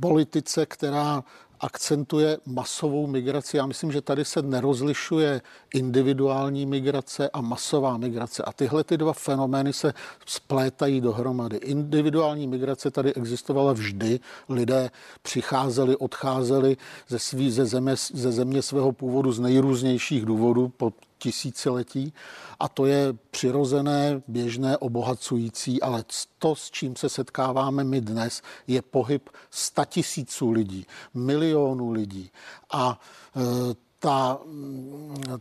politice, 0.00 0.66
která 0.66 1.24
akcentuje 1.60 2.38
masovou 2.46 3.06
migraci. 3.06 3.56
Já 3.56 3.66
myslím, 3.66 3.92
že 3.92 4.00
tady 4.00 4.24
se 4.24 4.42
nerozlišuje 4.42 5.40
individuální 5.74 6.66
migrace 6.66 7.30
a 7.30 7.40
masová 7.40 7.96
migrace. 7.96 8.42
A 8.42 8.52
tyhle 8.52 8.84
ty 8.84 8.96
dva 8.96 9.12
fenomény 9.12 9.72
se 9.72 9.94
splétají 10.26 11.00
dohromady. 11.00 11.56
Individuální 11.56 12.46
migrace 12.46 12.90
tady 12.90 13.14
existovala 13.14 13.72
vždy. 13.72 14.20
Lidé 14.48 14.90
přicházeli, 15.22 15.96
odcházeli 15.96 16.76
ze, 17.08 17.18
svý, 17.18 17.50
ze, 17.50 17.66
země, 17.66 17.94
ze 18.12 18.32
země 18.32 18.62
svého 18.62 18.92
původu 18.92 19.32
z 19.32 19.40
nejrůznějších 19.40 20.24
důvodů 20.24 20.72
po 20.76 20.92
tisíciletí. 21.18 22.12
A 22.60 22.68
to 22.68 22.86
je 22.86 23.14
přirozené, 23.30 24.22
běžné, 24.28 24.76
obohacující, 24.76 25.82
ale 25.82 26.04
to, 26.38 26.54
s 26.54 26.70
čím 26.70 26.96
se 26.96 27.08
setkáváme 27.08 27.84
my 27.84 28.00
dnes, 28.00 28.42
je 28.66 28.82
pohyb 28.82 29.30
statisíců 29.50 30.50
lidí, 30.50 30.86
milionů 31.14 31.92
lidí. 31.92 32.30
A 32.72 33.00
e, 33.36 33.85
ta, 33.98 34.38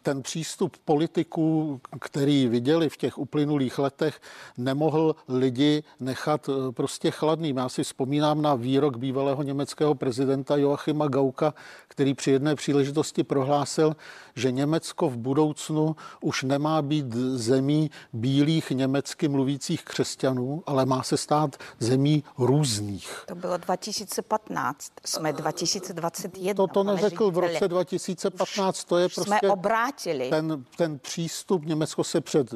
ten 0.01 0.21
přístup 0.21 0.77
politiků, 0.85 1.81
který 2.01 2.47
viděli 2.47 2.89
v 2.89 2.97
těch 2.97 3.17
uplynulých 3.17 3.79
letech, 3.79 4.21
nemohl 4.57 5.15
lidi 5.27 5.83
nechat 5.99 6.49
eh, 6.49 6.71
prostě 6.71 7.11
chladným. 7.11 7.57
Já 7.57 7.69
si 7.69 7.83
vzpomínám 7.83 8.41
na 8.41 8.55
výrok 8.55 8.97
bývalého 8.97 9.43
německého 9.43 9.95
prezidenta 9.95 10.57
Joachima 10.57 11.07
Gauka, 11.07 11.53
který 11.87 12.13
při 12.13 12.31
jedné 12.31 12.55
příležitosti 12.55 13.23
prohlásil, 13.23 13.95
že 14.35 14.51
Německo 14.51 15.09
v 15.09 15.17
budoucnu 15.17 15.95
už 16.21 16.43
nemá 16.43 16.81
být 16.81 17.13
zemí 17.33 17.91
bílých 18.13 18.71
německy 18.71 19.27
mluvících 19.27 19.83
křesťanů, 19.83 20.63
ale 20.65 20.85
má 20.85 21.03
se 21.03 21.17
stát 21.17 21.57
zemí 21.79 22.23
různých. 22.37 23.23
To 23.27 23.35
bylo 23.35 23.57
2015, 23.57 24.91
jsme 25.05 25.33
2021. 25.33 26.53
To 26.53 26.67
to 26.67 26.83
neřekl 26.83 27.31
v 27.31 27.37
roce 27.37 27.67
2015. 27.67 28.44
15, 28.55 28.83
to 28.83 28.97
je 28.97 29.09
prostě... 29.09 29.37
Jsme 29.39 29.51
obrátili. 29.51 30.29
Ten, 30.29 30.65
ten 30.77 30.99
přístup, 30.99 31.65
Německo 31.65 32.03
se 32.03 32.21
před, 32.21 32.53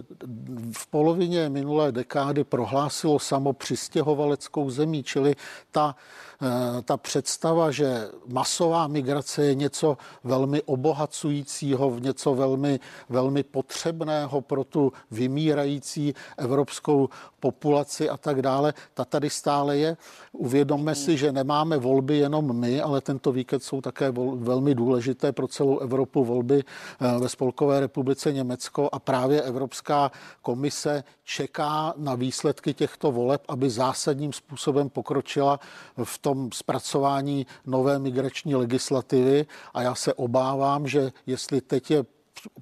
v 0.74 0.88
polovině 0.88 1.50
minulé 1.50 1.92
dekády 1.92 2.44
prohlásilo 2.44 3.20
samo 3.20 3.54
přistěhovaleckou 3.54 4.70
zemí, 4.70 5.04
čili 5.04 5.36
ta 5.72 5.96
Eh, 6.42 6.82
ta 6.82 6.98
představa, 6.98 7.72
že 7.72 8.08
masová 8.28 8.88
migrace 8.88 9.46
je 9.46 9.56
něco 9.56 9.98
velmi 10.24 10.62
obohacujícího, 10.62 12.00
něco 12.00 12.36
velmi, 12.36 12.80
velmi 13.10 13.44
potřebného 13.44 14.42
pro 14.42 14.64
tu 14.64 14.94
vymírající 15.12 16.14
evropskou 16.38 17.10
populaci 17.40 18.10
a 18.10 18.18
tak 18.18 18.42
dále, 18.42 18.74
ta 18.94 19.06
tady 19.06 19.30
stále 19.30 19.78
je. 19.78 19.98
Uvědomme 20.32 20.96
si, 20.96 21.18
že 21.18 21.32
nemáme 21.32 21.78
volby 21.78 22.18
jenom 22.18 22.60
my, 22.60 22.82
ale 22.82 23.02
tento 23.02 23.32
víkend 23.32 23.64
jsou 23.64 23.82
také 23.82 24.12
velmi 24.36 24.76
důležité 24.76 25.32
pro 25.32 25.48
celou 25.48 25.79
Evropu 25.80 26.26
volby 26.26 26.64
eh, 26.64 27.20
ve 27.20 27.30
Spolkové 27.30 27.80
republice 27.80 28.34
Německo 28.34 28.90
a 28.92 29.00
právě 29.00 29.42
Evropská 29.42 30.12
komise 30.42 31.04
čeká 31.24 31.94
na 31.98 32.16
výsledky 32.16 32.74
těchto 32.74 33.12
voleb, 33.12 33.42
aby 33.48 33.70
zásadním 33.70 34.34
způsobem 34.34 34.90
pokročila 34.90 35.60
v 36.04 36.18
tom 36.18 36.50
zpracování 36.54 37.46
nové 37.66 38.00
migrační 38.00 38.56
legislativy. 38.56 39.46
A 39.74 39.82
já 39.82 39.96
se 39.96 40.14
obávám, 40.14 40.88
že 40.88 41.12
jestli 41.26 41.62
teď 41.62 41.92
je 41.92 42.06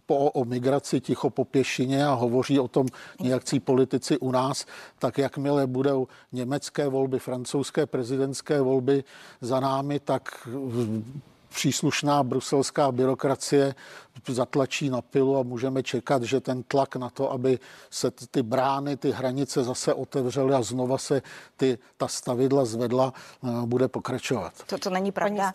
po, 0.06 0.32
o 0.32 0.46
migraci 0.46 1.02
ticho 1.02 1.30
po 1.30 1.46
pěšině 1.46 2.06
a 2.06 2.14
hovoří 2.14 2.60
o 2.60 2.68
tom 2.68 2.88
nějakcí 3.22 3.60
politici 3.60 4.18
u 4.18 4.32
nás, 4.32 4.66
tak 5.00 5.18
jakmile 5.18 5.68
budou 5.68 6.08
německé 6.32 6.88
volby, 6.88 7.20
francouzské 7.20 7.86
prezidentské 7.86 8.62
volby 8.62 9.04
za 9.42 9.60
námi, 9.60 10.00
tak 10.00 10.48
příslušná 11.58 12.24
bruselská 12.24 12.92
byrokracie 12.92 13.76
zatlačí 14.28 14.90
na 14.90 15.02
pilu 15.02 15.38
a 15.38 15.44
můžeme 15.44 15.84
čekat, 15.84 16.24
že 16.24 16.40
ten 16.40 16.64
tlak 16.64 16.96
na 16.96 17.10
to, 17.10 17.32
aby 17.32 17.60
se 17.90 18.12
ty 18.12 18.44
brány, 18.44 18.98
ty 18.98 19.12
hranice 19.12 19.64
zase 19.64 19.94
otevřely 19.94 20.54
a 20.54 20.62
znova 20.62 20.98
se 20.98 21.22
ty, 21.58 21.78
ta 21.98 22.08
stavidla 22.08 22.66
zvedla, 22.66 23.14
eh, 23.14 23.66
bude 23.66 23.88
pokračovat. 23.88 24.54
To, 24.66 24.78
to 24.78 24.90
není 24.90 25.12
pravda. 25.12 25.54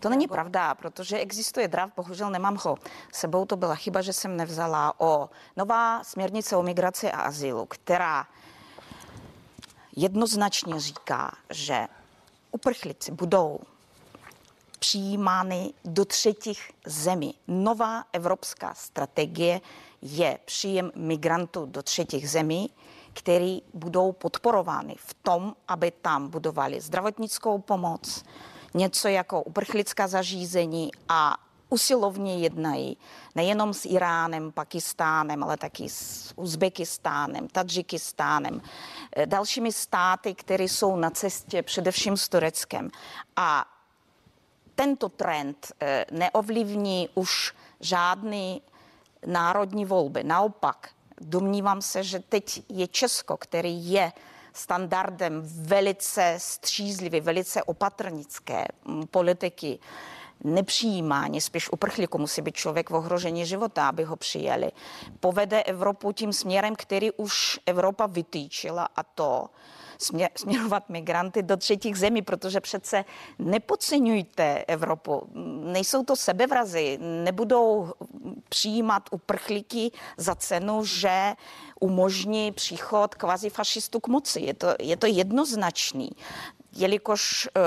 To 0.00 0.08
není 0.08 0.28
pravda, 0.28 0.74
protože 0.74 1.18
existuje 1.18 1.68
drav, 1.68 1.90
bohužel 1.96 2.30
nemám 2.30 2.58
ho 2.64 2.76
sebou, 3.12 3.44
to 3.44 3.56
byla 3.56 3.74
chyba, 3.74 4.02
že 4.02 4.12
jsem 4.12 4.36
nevzala 4.36 5.00
o 5.00 5.30
nová 5.56 6.04
směrnice 6.04 6.56
o 6.56 6.62
migraci 6.62 7.10
a 7.10 7.20
azylu, 7.20 7.66
která 7.66 8.26
jednoznačně 9.96 10.80
říká, 10.80 11.32
že 11.50 11.86
uprchlíci 12.52 13.12
budou 13.12 13.60
přijímány 14.84 15.72
do 15.84 16.04
třetích 16.04 16.70
zemí. 16.86 17.34
Nová 17.48 18.04
evropská 18.12 18.74
strategie 18.74 19.60
je 20.02 20.38
příjem 20.44 20.92
migrantů 20.94 21.66
do 21.66 21.82
třetích 21.82 22.30
zemí, 22.30 22.70
které 23.12 23.58
budou 23.74 24.12
podporovány 24.12 24.94
v 24.98 25.14
tom, 25.14 25.54
aby 25.68 25.90
tam 25.90 26.28
budovali 26.28 26.80
zdravotnickou 26.80 27.58
pomoc, 27.58 28.24
něco 28.74 29.08
jako 29.08 29.42
uprchlická 29.42 30.08
zařízení 30.08 30.90
a 31.08 31.36
usilovně 31.68 32.38
jednají 32.38 32.96
nejenom 33.34 33.74
s 33.74 33.84
Iránem, 33.84 34.52
Pakistánem, 34.52 35.42
ale 35.42 35.56
taky 35.56 35.88
s 35.88 36.32
Uzbekistánem, 36.36 37.48
Tadžikistánem, 37.48 38.60
eh, 39.16 39.26
dalšími 39.26 39.72
státy, 39.72 40.34
které 40.34 40.64
jsou 40.64 40.96
na 40.96 41.10
cestě 41.10 41.62
především 41.62 42.16
s 42.16 42.28
Tureckem. 42.28 42.90
A 43.36 43.73
tento 44.74 45.08
trend 45.08 45.72
eh, 45.80 46.04
neovlivní 46.10 47.08
už 47.14 47.54
žádný 47.80 48.62
národní 49.26 49.84
volby. 49.84 50.24
Naopak, 50.24 50.88
domnívám 51.20 51.82
se, 51.82 52.02
že 52.02 52.18
teď 52.18 52.62
je 52.68 52.86
Česko, 52.86 53.36
který 53.36 53.90
je 53.92 54.12
standardem 54.52 55.42
velice 55.44 56.34
střízlivé, 56.38 57.20
velice 57.20 57.62
opatrnické 57.62 58.66
mm, 58.84 59.06
politiky, 59.06 59.78
nepřijímání, 60.44 61.40
spíš 61.40 61.72
uprchlíku 61.72 62.18
musí 62.18 62.42
být 62.42 62.56
člověk 62.56 62.90
v 62.90 62.94
ohrožení 62.94 63.46
života, 63.46 63.88
aby 63.88 64.04
ho 64.04 64.16
přijeli. 64.16 64.72
Povede 65.20 65.62
Evropu 65.62 66.12
tím 66.12 66.32
směrem, 66.32 66.76
který 66.76 67.10
už 67.10 67.60
Evropa 67.66 68.06
vytýčila 68.06 68.88
a 68.96 69.02
to, 69.02 69.46
směrovat 70.36 70.88
migranty 70.88 71.42
do 71.42 71.56
třetích 71.56 71.98
zemí, 71.98 72.22
protože 72.22 72.60
přece 72.60 73.04
nepodceňujte 73.38 74.64
Evropu. 74.68 75.28
Nejsou 75.72 76.04
to 76.04 76.16
sebevrazy, 76.16 76.98
nebudou 77.00 77.92
přijímat 78.48 79.02
uprchlíky 79.10 79.90
za 80.16 80.34
cenu, 80.34 80.84
že 80.84 81.34
umožní 81.80 82.52
příchod 82.52 83.14
kvazifašistů 83.14 84.00
k 84.00 84.08
moci. 84.08 84.40
Je 84.40 84.54
to, 84.54 84.66
je 84.80 84.96
to 84.96 85.06
jednoznačný 85.06 86.10
jelikož 86.76 87.48
eh, 87.56 87.60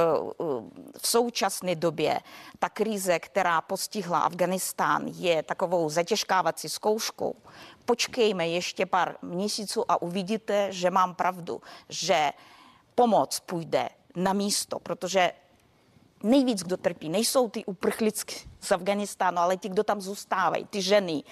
v 0.98 1.08
současné 1.08 1.76
době 1.76 2.20
ta 2.60 2.70
krize, 2.70 3.20
která 3.20 3.62
postihla 3.62 4.20
Afganistán, 4.20 5.08
je 5.08 5.44
takovou 5.44 5.90
zatěžkávací 5.90 6.70
zkouškou, 6.70 7.36
počkejme 7.86 8.48
ještě 8.48 8.86
pár 8.86 9.16
měsíců 9.22 9.92
a 9.92 10.02
uvidíte, 10.02 10.68
že 10.72 10.92
mám 10.92 11.16
pravdu, 11.16 11.62
že 11.90 12.32
pomoc 12.96 13.40
půjde 13.40 13.90
na 14.16 14.34
místo, 14.34 14.80
protože 14.80 15.32
nejvíc, 16.24 16.64
kdo 16.64 16.78
trpí, 16.78 17.10
nejsou 17.10 17.50
ty 17.50 17.66
uprchlicky 17.66 18.36
z 18.68 18.72
Afganistánu, 18.72 19.38
ale 19.38 19.58
ti, 19.58 19.70
kdo 19.70 19.84
tam 19.84 20.02
zůstávají, 20.02 20.66
ty 20.66 20.82
ženy, 20.82 21.24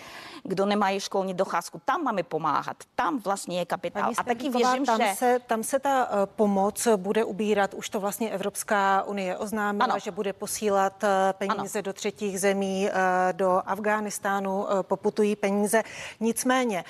kdo 0.43 0.65
nemají 0.65 0.99
školní 0.99 1.33
docházku, 1.33 1.81
tam 1.85 2.03
máme 2.03 2.23
pomáhat, 2.23 2.77
tam 2.95 3.19
vlastně 3.19 3.59
je 3.59 3.65
kapitál. 3.65 4.11
A 4.17 4.23
taky 4.23 4.49
věřím, 4.49 4.85
tam 4.85 5.01
že... 5.01 5.15
Se, 5.15 5.39
tam 5.47 5.63
se 5.63 5.79
ta 5.79 6.09
uh, 6.09 6.25
pomoc 6.25 6.87
bude 6.95 7.23
ubírat, 7.23 7.73
už 7.73 7.89
to 7.89 7.99
vlastně 7.99 8.29
Evropská 8.29 9.03
unie 9.03 9.37
oznámila, 9.37 9.85
ano. 9.85 9.99
že 9.99 10.11
bude 10.11 10.33
posílat 10.33 11.03
uh, 11.03 11.09
peníze 11.33 11.79
ano. 11.79 11.83
do 11.83 11.93
třetích 11.93 12.39
zemí, 12.39 12.89
uh, 12.89 12.95
do 13.31 13.61
Afghánistánu 13.65 14.65
poputují 14.81 15.35
peníze. 15.35 15.83
Nicméně, 16.19 16.83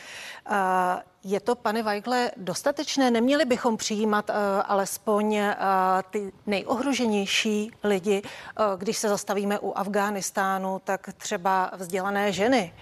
je 1.25 1.39
to, 1.39 1.55
pane 1.55 1.83
Weigle, 1.83 2.31
dostatečné? 2.37 3.11
Neměli 3.11 3.45
bychom 3.45 3.77
přijímat 3.77 4.29
uh, 4.29 4.35
alespoň 4.65 5.37
uh, 5.37 5.43
ty 6.09 6.31
nejohroženější 6.47 7.71
lidi, 7.83 8.21
uh, 8.21 8.79
když 8.79 8.97
se 8.97 9.09
zastavíme 9.09 9.59
u 9.59 9.73
Afghánistánu, 9.75 10.81
tak 10.83 11.09
třeba 11.17 11.71
vzdělané 11.77 12.31
ženy, 12.31 12.73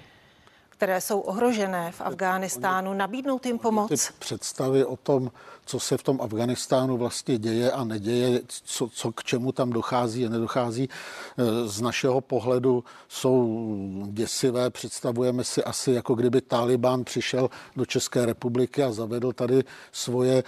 které 0.70 1.02
jsou 1.02 1.20
ohrožené 1.20 1.92
v 1.92 2.02
Afghánistánu, 2.02 2.94
nabídnout 2.94 3.46
jim 3.46 3.60
pomoc? 3.60 3.90
Ty 3.90 4.14
představy 4.20 4.86
o 4.86 4.96
tom, 4.96 5.32
co 5.66 5.80
se 5.80 5.98
v 5.98 6.04
tom 6.04 6.22
Afganistánu 6.22 6.98
vlastně 6.98 7.38
děje 7.38 7.72
a 7.72 7.84
neděje, 7.84 8.42
co, 8.48 8.90
co 8.94 9.12
k 9.12 9.24
čemu 9.24 9.52
tam 9.52 9.70
dochází 9.70 10.26
a 10.26 10.30
nedochází, 10.30 10.84
e, 10.84 11.68
z 11.68 11.82
našeho 11.82 12.22
pohledu 12.22 12.84
jsou 13.08 13.68
děsivé. 14.12 14.70
Představujeme 14.70 15.44
si 15.44 15.64
asi, 15.64 15.92
jako 15.92 16.16
kdyby 16.16 16.42
Taliban 16.42 17.04
přišel 17.04 17.50
do 17.76 17.86
České 17.86 18.26
republiky 18.26 18.84
a 18.84 18.92
zavedl 18.92 19.34
tady 19.34 19.64
svoje 19.92 20.38
e, 20.38 20.44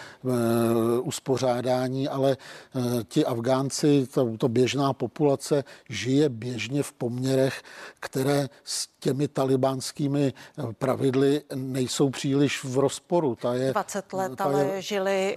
uspořádání, 0.99 2.07
ale 2.07 2.31
e, 2.31 3.03
ti 3.03 3.25
Afgánci, 3.25 4.07
to, 4.13 4.37
to 4.37 4.47
běžná 4.47 4.93
populace 4.93 5.63
žije 5.89 6.29
běžně 6.29 6.83
v 6.83 6.93
poměrech, 6.93 7.63
které 7.99 8.49
s 8.63 8.87
těmi 8.99 9.27
talibánskými 9.27 10.33
pravidly 10.77 11.41
nejsou 11.55 12.09
příliš 12.09 12.63
v 12.63 12.77
rozporu. 12.77 13.35
Ta 13.35 13.53
je, 13.53 13.71
20 13.71 14.13
let, 14.13 14.31
ta 14.35 14.49
je, 14.49 14.55
ale 14.55 14.81
žili 14.81 15.04
žili, 15.05 15.35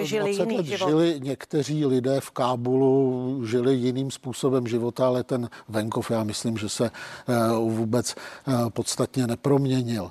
eh, 0.00 0.04
žili 0.04 0.30
jiný 0.30 0.56
let 0.56 0.66
život. 0.66 0.88
Žili 0.88 1.20
někteří 1.22 1.86
lidé 1.86 2.20
v 2.20 2.30
Kábulu, 2.30 3.40
žili 3.44 3.74
jiným 3.74 4.10
způsobem 4.10 4.66
života, 4.66 5.06
ale 5.06 5.24
ten 5.24 5.50
venkov, 5.68 6.10
já 6.10 6.24
myslím, 6.24 6.56
že 6.56 6.68
se 6.68 6.90
eh, 6.90 7.34
vůbec 7.52 8.14
eh, 8.14 8.70
podstatně 8.70 9.26
neproměnil. 9.26 10.10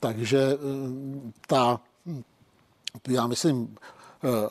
Takže 0.00 0.58
ta, 1.46 1.80
já 3.08 3.26
myslím, 3.26 3.76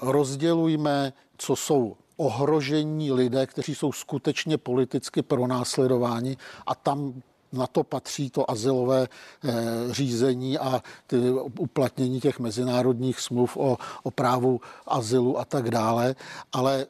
rozdělujme, 0.02 1.14
co 1.38 1.56
jsou 1.56 1.96
ohrožení 2.18 3.12
lidé, 3.12 3.48
kteří 3.48 3.76
jsou 3.76 3.92
skutečně 3.92 4.58
politicky 4.58 5.22
pronásledováni 5.22 6.38
a 6.68 6.76
tam 6.76 7.22
na 7.56 7.68
to 7.68 7.84
patří 7.84 8.30
to 8.30 8.52
azylové 8.52 9.08
eh, 9.08 9.54
řízení 9.92 10.58
a 10.58 10.84
ty 11.08 11.18
uplatnění 11.60 12.22
těch 12.22 12.40
mezinárodních 12.40 13.20
smluv 13.20 13.58
o, 13.58 13.78
o 14.04 14.12
právu 14.12 14.62
azylu 14.88 15.40
a 15.40 15.46
tak 15.46 15.72
dále, 15.72 16.16
ale 16.54 16.86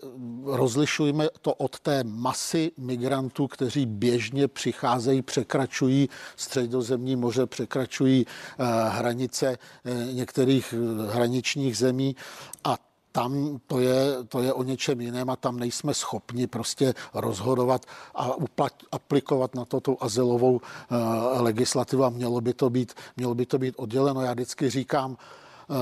rozlišujeme 0.46 1.28
to 1.42 1.54
od 1.54 1.80
té 1.80 2.04
masy 2.04 2.72
migrantů, 2.78 3.48
kteří 3.48 3.86
běžně 3.86 4.48
přicházejí, 4.48 5.22
překračují 5.22 6.10
středozemní 6.36 7.16
moře, 7.16 7.46
překračují 7.46 8.26
eh, 8.26 8.64
hranice 8.90 9.58
eh, 9.86 10.14
některých 10.14 10.74
hraničních 11.10 11.78
zemí. 11.78 12.16
A 12.64 12.78
tam 13.16 13.60
to 13.68 13.80
je, 13.80 14.24
to 14.28 14.42
je 14.42 14.54
o 14.54 14.64
něčem 14.64 15.02
jiném 15.02 15.30
a 15.30 15.36
tam 15.36 15.60
nejsme 15.60 15.94
schopni 15.94 16.48
prostě 16.48 16.94
rozhodovat 17.14 17.86
a 18.16 18.36
uplat, 18.36 18.74
aplikovat 18.92 19.56
na 19.56 19.66
to 19.66 19.80
tu 19.80 19.98
azylovou 20.00 20.56
uh, 20.56 20.62
legislativu 21.42 22.04
a 22.04 22.10
mělo 22.10 22.42
by 22.42 22.54
to 22.54 22.70
být, 22.70 22.94
mělo 23.18 23.36
by 23.36 23.46
to 23.46 23.58
být 23.58 23.76
odděleno. 23.78 24.22
Já 24.22 24.34
vždycky 24.34 24.70
říkám, 24.70 25.12
uh, 25.12 25.78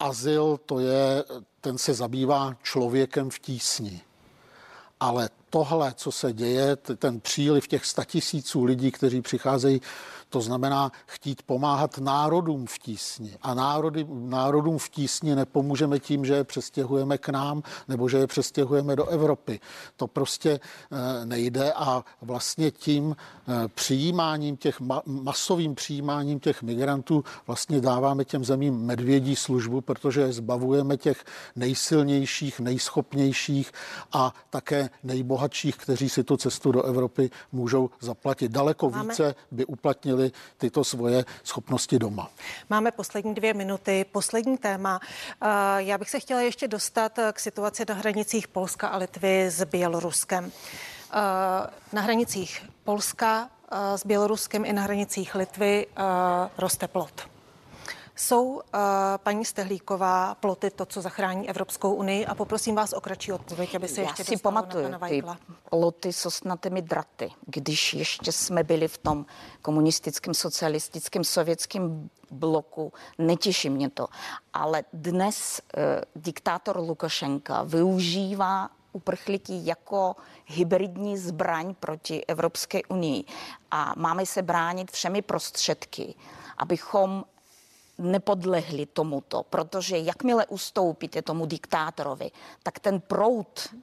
azyl 0.00 0.58
to 0.66 0.78
je, 0.78 1.24
ten 1.60 1.78
se 1.78 1.94
zabývá 1.94 2.54
člověkem 2.62 3.30
v 3.30 3.38
tísni. 3.38 4.00
Ale 5.00 5.30
tohle, 5.50 5.94
co 5.96 6.12
se 6.12 6.32
děje, 6.32 6.76
ten 6.76 7.20
příliv 7.20 7.68
těch 7.68 7.86
statisíců 7.86 8.64
lidí, 8.64 8.90
kteří 8.90 9.22
přicházejí 9.22 9.80
to 10.32 10.40
znamená 10.40 10.92
chtít 11.06 11.42
pomáhat 11.42 11.98
národům 11.98 12.66
v 12.66 12.78
tísni. 12.78 13.36
A 13.42 13.54
národy, 13.54 14.06
národům 14.10 14.78
v 14.78 14.88
tísni 14.88 15.34
nepomůžeme 15.34 15.98
tím, 15.98 16.24
že 16.24 16.34
je 16.34 16.44
přestěhujeme 16.44 17.18
k 17.18 17.28
nám 17.28 17.62
nebo 17.88 18.08
že 18.08 18.16
je 18.16 18.26
přestěhujeme 18.26 18.96
do 18.96 19.06
Evropy. 19.06 19.60
To 19.96 20.06
prostě 20.06 20.60
eh, 20.60 21.26
nejde 21.26 21.72
a 21.72 22.04
vlastně 22.22 22.70
tím 22.70 23.16
eh, 23.16 23.68
přijímáním 23.68 24.56
těch, 24.56 24.80
masovým 25.06 25.74
přijímáním 25.74 26.40
těch 26.40 26.62
migrantů 26.62 27.24
vlastně 27.46 27.80
dáváme 27.80 28.24
těm 28.24 28.44
zemím 28.44 28.74
medvědí 28.86 29.36
službu, 29.36 29.80
protože 29.80 30.20
je 30.20 30.32
zbavujeme 30.32 30.96
těch 30.96 31.24
nejsilnějších, 31.56 32.60
nejschopnějších 32.60 33.72
a 34.12 34.32
také 34.50 34.90
nejbohatších, 35.02 35.76
kteří 35.76 36.08
si 36.08 36.24
tu 36.24 36.36
cestu 36.36 36.72
do 36.72 36.82
Evropy 36.82 37.30
můžou 37.52 37.90
zaplatit. 38.00 38.52
Daleko 38.52 38.90
Máme... 38.90 39.08
více 39.08 39.34
by 39.50 39.66
uplatnili 39.66 40.21
využili 40.22 40.32
tyto 40.58 40.84
svoje 40.84 41.24
schopnosti 41.42 41.98
doma. 41.98 42.30
Máme 42.70 42.90
poslední 42.90 43.34
dvě 43.34 43.54
minuty, 43.54 44.04
poslední 44.12 44.58
téma. 44.58 45.00
Eh, 45.02 45.46
já 45.76 45.98
bych 45.98 46.10
se 46.10 46.20
chtěla 46.20 46.40
ještě 46.40 46.68
dostat 46.68 47.18
k 47.32 47.40
situaci 47.40 47.84
na 47.88 47.94
hranicích 47.94 48.48
Polska 48.48 48.88
a 48.88 48.96
Litvy 48.96 49.50
s 49.50 49.64
Běloruskem. 49.64 50.52
Eh, 50.52 51.16
na 51.92 52.02
hranicích 52.02 52.62
Polska 52.84 53.50
eh, 53.72 53.98
s 53.98 54.06
Běloruskem 54.06 54.64
i 54.64 54.72
na 54.72 54.82
hranicích 54.82 55.34
Litvy 55.34 55.86
roste 56.58 56.88
plot. 56.88 57.31
Jsou, 58.16 58.44
uh, 58.44 58.60
paní 59.16 59.44
Stehlíková, 59.44 60.34
ploty 60.34 60.70
to, 60.70 60.86
co 60.86 61.00
zachrání 61.00 61.48
Evropskou 61.48 61.94
unii? 61.94 62.26
A 62.26 62.34
poprosím 62.34 62.74
vás 62.74 62.92
o 62.92 63.00
kratší 63.00 63.32
odpověď, 63.32 63.74
aby 63.74 63.88
se 63.88 64.00
Já 64.00 64.06
ještě 64.06 64.24
si 64.24 64.36
pamatuju 64.36 64.88
na 64.88 64.98
ty 64.98 65.22
ploty 65.70 66.12
s 66.12 66.26
osnatými 66.26 66.82
draty, 66.82 67.30
když 67.46 67.94
ještě 67.94 68.32
jsme 68.32 68.64
byli 68.64 68.88
v 68.88 68.98
tom 68.98 69.26
komunistickém, 69.62 70.34
socialistickém, 70.34 71.24
sovětském 71.24 72.10
bloku. 72.30 72.92
Netěší 73.18 73.70
mě 73.70 73.90
to. 73.90 74.06
Ale 74.52 74.84
dnes 74.92 75.60
uh, 75.76 75.82
diktátor 76.22 76.76
Lukašenka 76.76 77.62
využívá 77.62 78.70
uprchlíky 78.92 79.60
jako 79.64 80.16
hybridní 80.46 81.18
zbraň 81.18 81.74
proti 81.74 82.24
Evropské 82.26 82.80
unii. 82.88 83.24
A 83.70 83.94
máme 83.96 84.26
se 84.26 84.42
bránit 84.42 84.90
všemi 84.90 85.22
prostředky, 85.22 86.14
abychom 86.58 87.24
nepodlehli 88.02 88.86
tomuto, 88.86 89.42
protože 89.50 89.98
jakmile 89.98 90.46
ustoupíte 90.46 91.22
tomu 91.22 91.46
diktátorovi, 91.46 92.30
tak 92.62 92.78
ten 92.78 93.00
proud 93.00 93.74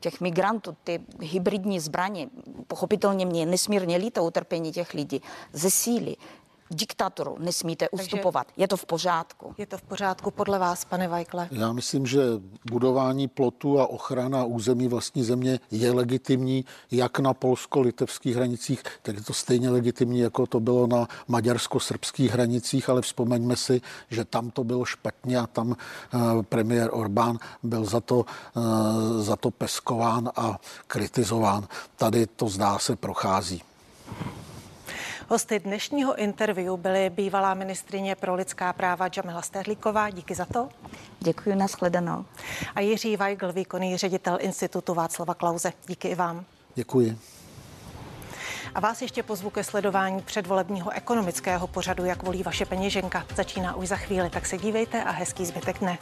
těch 0.00 0.20
migrantů, 0.20 0.76
ty 0.84 1.00
hybridní 1.20 1.80
zbraně, 1.80 2.28
pochopitelně 2.66 3.26
mě 3.26 3.46
nesmírně 3.46 3.96
líto 3.96 4.24
utrpení 4.24 4.72
těch 4.72 4.94
lidí, 4.94 5.22
zesílí 5.52 6.16
diktatoru 6.70 7.36
nesmíte 7.38 7.88
ustupovat. 7.88 8.46
Takže 8.46 8.62
je 8.62 8.68
to 8.68 8.76
v 8.76 8.86
pořádku. 8.86 9.54
Je 9.58 9.66
to 9.66 9.78
v 9.78 9.82
pořádku 9.82 10.30
podle 10.30 10.58
vás, 10.58 10.84
pane 10.84 11.08
Vajkle? 11.08 11.48
Já 11.50 11.72
myslím, 11.72 12.06
že 12.06 12.20
budování 12.70 13.28
plotu 13.28 13.80
a 13.80 13.86
ochrana 13.86 14.44
území 14.44 14.88
vlastní 14.88 15.22
země 15.22 15.60
je 15.70 15.92
legitimní 15.92 16.64
jak 16.90 17.18
na 17.18 17.34
polsko-litevských 17.34 18.36
hranicích, 18.36 18.82
tak 19.02 19.16
je 19.16 19.22
to 19.22 19.32
stejně 19.32 19.70
legitimní, 19.70 20.18
jako 20.18 20.46
to 20.46 20.60
bylo 20.60 20.86
na 20.86 21.08
maďarsko-srbských 21.28 22.30
hranicích, 22.30 22.88
ale 22.88 23.02
vzpomeňme 23.02 23.56
si, 23.56 23.80
že 24.10 24.24
tam 24.24 24.50
to 24.50 24.64
bylo 24.64 24.84
špatně 24.84 25.38
a 25.38 25.46
tam 25.46 25.68
uh, 25.68 26.42
premiér 26.42 26.90
Orbán 26.92 27.38
byl 27.62 27.84
za 27.84 28.00
to, 28.00 28.16
uh, 28.18 29.22
za 29.22 29.36
to 29.36 29.50
peskován 29.50 30.30
a 30.36 30.58
kritizován. 30.86 31.68
Tady 31.96 32.26
to 32.26 32.48
zdá 32.48 32.78
se 32.78 32.96
prochází. 32.96 33.62
Hosty 35.34 35.58
dnešního 35.58 36.14
interview 36.16 36.76
byly 36.76 37.10
bývalá 37.10 37.54
ministrině 37.54 38.14
pro 38.14 38.34
lidská 38.34 38.72
práva 38.72 39.08
Jamila 39.16 39.42
Sterlíková. 39.42 40.10
Díky 40.10 40.34
za 40.34 40.44
to. 40.44 40.68
Děkuji, 41.20 41.56
nashledanou. 41.56 42.24
A 42.74 42.80
Jiří 42.80 43.16
Weigl, 43.16 43.52
výkonný 43.52 43.96
ředitel 43.96 44.38
Institutu 44.40 44.94
Václava 44.94 45.34
Klauze. 45.34 45.72
Díky 45.86 46.08
i 46.08 46.14
vám. 46.14 46.44
Děkuji. 46.74 47.18
A 48.74 48.80
vás 48.80 49.02
ještě 49.02 49.22
pozvu 49.22 49.50
ke 49.50 49.64
sledování 49.64 50.22
předvolebního 50.22 50.90
ekonomického 50.90 51.66
pořadu, 51.66 52.04
jak 52.04 52.22
volí 52.22 52.42
vaše 52.42 52.66
peněženka. 52.66 53.26
Začíná 53.34 53.74
už 53.76 53.88
za 53.88 53.96
chvíli, 53.96 54.30
tak 54.30 54.46
se 54.46 54.58
dívejte 54.58 55.04
a 55.04 55.10
hezký 55.10 55.46
zbytek 55.46 55.78
dne. 55.78 55.98